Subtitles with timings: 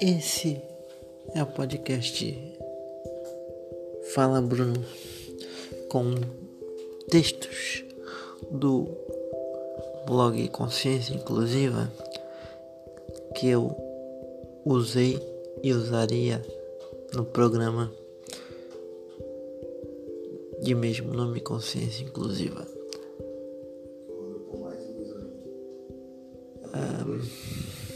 [0.00, 0.62] Esse
[1.34, 2.56] é o podcast
[4.14, 4.84] Fala Bruno
[5.88, 6.14] com
[7.10, 7.84] textos
[8.48, 8.86] do
[10.06, 11.92] blog Consciência Inclusiva
[13.34, 13.74] que eu
[14.64, 15.18] usei
[15.64, 16.42] e usaria
[17.12, 17.92] no programa
[20.62, 22.64] de mesmo nome Consciência Inclusiva.
[26.72, 27.87] Um,